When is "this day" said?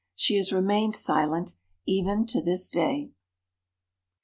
2.41-3.11